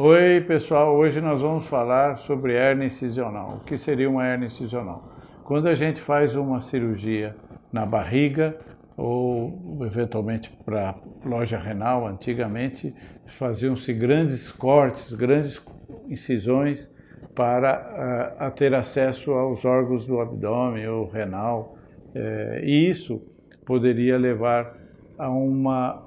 Oi 0.00 0.40
pessoal, 0.42 0.94
hoje 0.94 1.20
nós 1.20 1.42
vamos 1.42 1.66
falar 1.66 2.18
sobre 2.18 2.52
hernia 2.52 2.86
incisional. 2.86 3.56
O 3.56 3.64
que 3.64 3.76
seria 3.76 4.08
uma 4.08 4.24
hernia 4.24 4.46
incisional? 4.46 5.12
Quando 5.42 5.66
a 5.66 5.74
gente 5.74 6.00
faz 6.00 6.36
uma 6.36 6.60
cirurgia 6.60 7.34
na 7.72 7.84
barriga 7.84 8.56
ou 8.96 9.78
eventualmente 9.84 10.56
para 10.64 10.94
loja 11.24 11.58
renal, 11.58 12.06
antigamente 12.06 12.94
faziam-se 13.26 13.92
grandes 13.92 14.52
cortes, 14.52 15.12
grandes 15.14 15.60
incisões 16.08 16.94
para 17.34 18.38
uh, 18.40 18.50
ter 18.52 18.74
acesso 18.76 19.32
aos 19.32 19.64
órgãos 19.64 20.06
do 20.06 20.20
abdômen 20.20 20.86
ou 20.86 21.08
renal. 21.08 21.76
Uh, 22.14 22.62
e 22.62 22.88
isso 22.88 23.20
poderia 23.66 24.16
levar 24.16 24.76
a 25.18 25.28
uma 25.28 26.06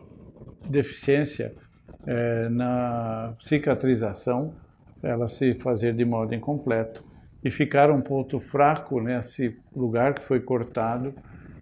deficiência 0.70 1.54
é, 2.05 2.49
na 2.49 3.34
cicatrização, 3.40 4.53
ela 5.03 5.27
se 5.27 5.53
fazer 5.55 5.94
de 5.94 6.05
modo 6.05 6.34
incompleto 6.34 7.03
e 7.44 7.50
ficar 7.50 7.89
um 7.89 8.02
ponto 8.02 8.39
fraco 8.39 9.00
nesse 9.02 9.58
lugar 9.76 10.13
que 10.13 10.23
foi 10.23 10.39
cortado 10.39 11.13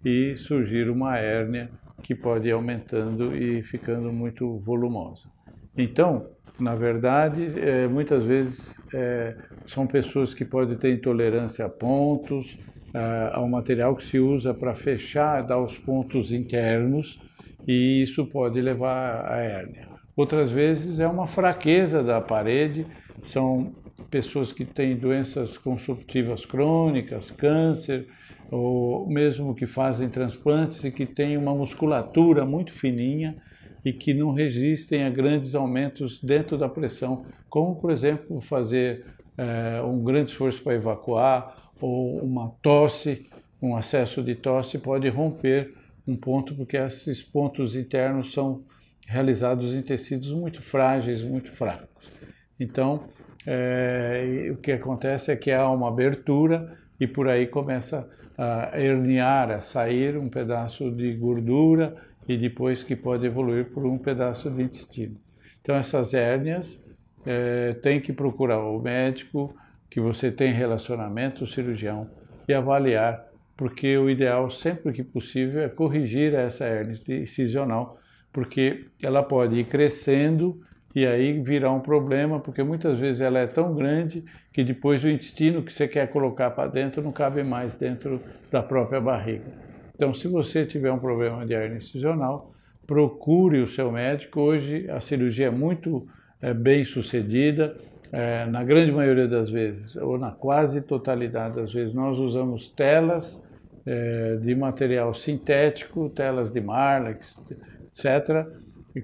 e 0.04 0.36
surgir 0.36 0.88
uma 0.88 1.18
hérnia 1.18 1.70
que 2.02 2.14
pode 2.14 2.48
ir 2.48 2.52
aumentando 2.52 3.34
e 3.36 3.62
ficando 3.62 4.12
muito 4.12 4.58
volumosa. 4.58 5.28
Então, 5.76 6.26
na 6.58 6.74
verdade, 6.74 7.58
é, 7.58 7.86
muitas 7.86 8.24
vezes 8.24 8.74
é, 8.92 9.36
são 9.66 9.86
pessoas 9.86 10.34
que 10.34 10.44
podem 10.44 10.76
ter 10.76 10.92
intolerância 10.92 11.64
a 11.64 11.68
pontos, 11.68 12.58
é, 12.92 13.30
ao 13.32 13.48
material 13.48 13.94
que 13.94 14.04
se 14.04 14.18
usa 14.18 14.52
para 14.52 14.74
fechar, 14.74 15.42
dar 15.42 15.58
os 15.58 15.78
pontos 15.78 16.32
internos, 16.32 17.20
e 17.66 18.02
isso 18.02 18.26
pode 18.26 18.60
levar 18.60 19.30
à 19.30 19.38
hérnia. 19.38 19.88
Outras 20.16 20.52
vezes 20.52 21.00
é 21.00 21.08
uma 21.08 21.26
fraqueza 21.26 22.02
da 22.02 22.20
parede, 22.20 22.86
são 23.22 23.72
pessoas 24.10 24.52
que 24.52 24.64
têm 24.64 24.96
doenças 24.96 25.56
consumptivas 25.56 26.44
crônicas, 26.44 27.30
câncer, 27.30 28.06
ou 28.50 29.06
mesmo 29.08 29.54
que 29.54 29.66
fazem 29.66 30.08
transplantes 30.08 30.82
e 30.84 30.90
que 30.90 31.06
têm 31.06 31.36
uma 31.36 31.54
musculatura 31.54 32.44
muito 32.44 32.72
fininha 32.72 33.36
e 33.84 33.92
que 33.92 34.12
não 34.12 34.32
resistem 34.32 35.04
a 35.04 35.10
grandes 35.10 35.54
aumentos 35.54 36.20
dentro 36.22 36.58
da 36.58 36.68
pressão, 36.68 37.24
como 37.48 37.76
por 37.76 37.90
exemplo 37.90 38.40
fazer 38.40 39.06
é, 39.38 39.80
um 39.82 40.02
grande 40.02 40.32
esforço 40.32 40.62
para 40.62 40.74
evacuar 40.74 41.70
ou 41.80 42.18
uma 42.18 42.52
tosse, 42.60 43.26
um 43.62 43.76
acesso 43.76 44.22
de 44.22 44.34
tosse 44.34 44.78
pode 44.78 45.08
romper 45.08 45.72
um 46.10 46.16
ponto 46.16 46.54
porque 46.54 46.76
esses 46.76 47.22
pontos 47.22 47.76
internos 47.76 48.32
são 48.32 48.64
realizados 49.06 49.74
em 49.74 49.82
tecidos 49.82 50.32
muito 50.32 50.60
frágeis, 50.62 51.22
muito 51.22 51.50
fracos. 51.50 52.12
Então, 52.58 53.04
é, 53.46 54.48
o 54.52 54.56
que 54.56 54.72
acontece 54.72 55.32
é 55.32 55.36
que 55.36 55.50
há 55.50 55.68
uma 55.70 55.88
abertura 55.88 56.76
e 56.98 57.06
por 57.06 57.28
aí 57.28 57.46
começa 57.46 58.08
a 58.36 58.78
herniar, 58.78 59.50
a 59.50 59.60
sair 59.60 60.16
um 60.16 60.28
pedaço 60.28 60.90
de 60.90 61.12
gordura 61.14 61.96
e 62.28 62.36
depois 62.36 62.82
que 62.82 62.94
pode 62.94 63.26
evoluir 63.26 63.70
por 63.70 63.84
um 63.86 63.98
pedaço 63.98 64.50
de 64.50 64.62
intestino. 64.62 65.16
Então, 65.60 65.76
essas 65.76 66.14
hérnias 66.14 66.84
é, 67.26 67.74
tem 67.74 68.00
que 68.00 68.12
procurar 68.12 68.60
o 68.60 68.80
médico 68.80 69.54
que 69.90 70.00
você 70.00 70.30
tem 70.30 70.52
relacionamento, 70.52 71.44
o 71.44 71.46
cirurgião, 71.46 72.08
e 72.48 72.54
avaliar, 72.54 73.26
porque 73.60 73.94
o 73.98 74.08
ideal, 74.08 74.50
sempre 74.50 74.90
que 74.90 75.02
possível, 75.02 75.60
é 75.60 75.68
corrigir 75.68 76.32
essa 76.32 76.64
hérnia 76.64 76.98
incisional 77.10 78.00
porque 78.32 78.86
ela 79.02 79.22
pode 79.22 79.54
ir 79.56 79.66
crescendo 79.66 80.58
e 80.94 81.06
aí 81.06 81.38
virar 81.42 81.70
um 81.70 81.80
problema, 81.80 82.40
porque 82.40 82.62
muitas 82.62 82.98
vezes 82.98 83.20
ela 83.20 83.38
é 83.38 83.46
tão 83.46 83.74
grande 83.74 84.24
que 84.50 84.64
depois 84.64 85.04
o 85.04 85.10
intestino 85.10 85.62
que 85.62 85.70
você 85.70 85.86
quer 85.86 86.08
colocar 86.08 86.50
para 86.52 86.70
dentro 86.70 87.02
não 87.02 87.12
cabe 87.12 87.42
mais 87.42 87.74
dentro 87.74 88.18
da 88.50 88.62
própria 88.62 88.98
barriga. 88.98 89.52
Então, 89.94 90.14
se 90.14 90.26
você 90.26 90.64
tiver 90.64 90.90
um 90.90 90.98
problema 90.98 91.44
de 91.44 91.52
hernia 91.52 91.76
incisional, 91.76 92.54
procure 92.86 93.60
o 93.60 93.66
seu 93.66 93.92
médico. 93.92 94.40
Hoje 94.40 94.88
a 94.88 95.00
cirurgia 95.00 95.48
é 95.48 95.50
muito 95.50 96.08
é, 96.40 96.54
bem 96.54 96.82
sucedida, 96.82 97.76
é, 98.10 98.46
na 98.46 98.64
grande 98.64 98.90
maioria 98.90 99.28
das 99.28 99.50
vezes, 99.50 99.94
ou 99.96 100.16
na 100.16 100.30
quase 100.30 100.80
totalidade 100.80 101.56
das 101.56 101.74
vezes, 101.74 101.94
nós 101.94 102.18
usamos 102.18 102.66
telas 102.66 103.49
é, 103.90 104.36
de 104.36 104.54
material 104.54 105.12
sintético, 105.12 106.08
telas 106.10 106.52
de 106.52 106.60
Marlex, 106.60 107.44
etc., 107.88 108.46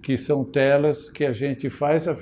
que 0.01 0.17
são 0.17 0.45
telas 0.45 1.11
que 1.11 1.25
a 1.25 1.33
gente 1.33 1.69
faz 1.71 2.07
o 2.07 2.15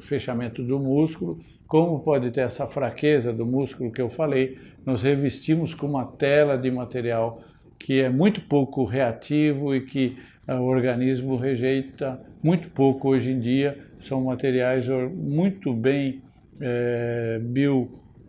fechamento 0.00 0.62
do 0.62 0.78
músculo. 0.78 1.40
Como 1.66 1.98
pode 1.98 2.30
ter 2.30 2.42
essa 2.42 2.68
fraqueza 2.68 3.32
do 3.32 3.44
músculo 3.44 3.90
que 3.90 4.00
eu 4.00 4.08
falei, 4.08 4.56
nós 4.84 5.02
revestimos 5.02 5.74
com 5.74 5.88
uma 5.88 6.04
tela 6.06 6.56
de 6.56 6.70
material 6.70 7.42
que 7.76 8.00
é 8.00 8.08
muito 8.08 8.40
pouco 8.42 8.84
reativo 8.84 9.74
e 9.74 9.80
que 9.80 10.16
ah, 10.46 10.60
o 10.60 10.64
organismo 10.66 11.34
rejeita 11.36 12.20
muito 12.40 12.70
pouco 12.70 13.08
hoje 13.08 13.32
em 13.32 13.40
dia. 13.40 13.78
São 13.98 14.22
materiais 14.22 14.86
muito 15.12 15.72
bem 15.72 16.22
é, 16.60 17.40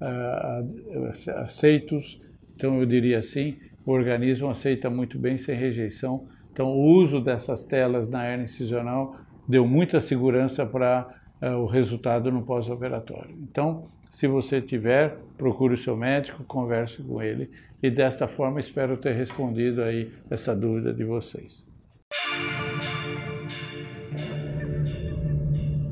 ah, 0.01 0.63
aceitos, 1.43 2.19
então 2.57 2.79
eu 2.79 2.85
diria 2.85 3.19
assim, 3.19 3.57
o 3.85 3.91
organismo 3.91 4.49
aceita 4.49 4.89
muito 4.89 5.19
bem 5.19 5.37
sem 5.37 5.55
rejeição 5.55 6.27
então, 6.57 6.69
o 6.69 6.85
uso 6.95 7.21
dessas 7.21 7.63
telas 7.63 8.09
na 8.09 8.25
hernia 8.25 8.45
incisional 8.45 9.15
deu 9.47 9.67
muita 9.67 10.01
segurança 10.01 10.65
para 10.65 11.07
uh, 11.39 11.49
o 11.49 11.67
resultado 11.67 12.31
no 12.31 12.41
pós-operatório. 12.41 13.37
Então, 13.43 13.85
se 14.09 14.25
você 14.25 14.59
tiver, 14.59 15.19
procure 15.37 15.75
o 15.75 15.77
seu 15.77 15.95
médico, 15.95 16.43
converse 16.45 17.03
com 17.03 17.21
ele 17.21 17.51
e 17.83 17.91
desta 17.91 18.27
forma 18.27 18.59
espero 18.59 18.97
ter 18.97 19.15
respondido 19.15 19.83
aí 19.83 20.11
essa 20.31 20.55
dúvida 20.55 20.91
de 20.91 21.03
vocês. 21.03 21.63